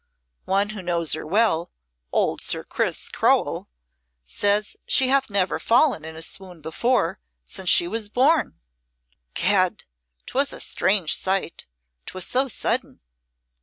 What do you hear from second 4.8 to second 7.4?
she hath never fallen in a swoon before